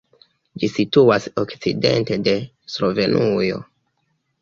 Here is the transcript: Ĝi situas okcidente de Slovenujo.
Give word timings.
Ĝi 0.63 0.69
situas 0.77 1.27
okcidente 1.43 2.19
de 2.31 2.37
Slovenujo. 2.79 3.65